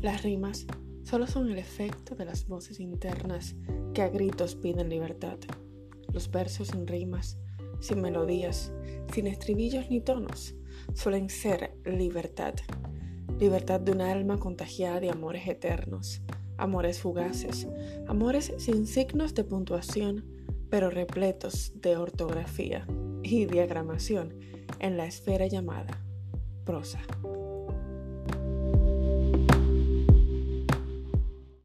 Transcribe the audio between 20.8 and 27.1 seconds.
repletos de ortografía y diagramación en la esfera llamada prosa.